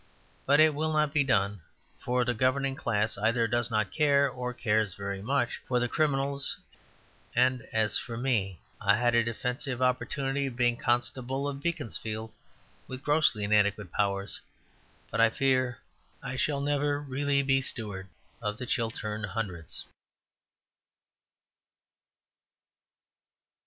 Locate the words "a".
9.13-9.23